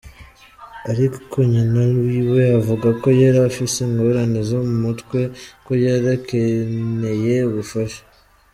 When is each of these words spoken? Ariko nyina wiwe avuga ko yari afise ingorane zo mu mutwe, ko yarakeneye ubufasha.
Ariko 0.91 1.35
nyina 1.51 1.81
wiwe 2.05 2.43
avuga 2.59 2.87
ko 3.01 3.07
yari 3.21 3.39
afise 3.49 3.77
ingorane 3.87 4.39
zo 4.49 4.59
mu 4.67 4.75
mutwe, 4.83 5.19
ko 5.65 5.71
yarakeneye 5.85 7.35
ubufasha. 7.49 8.01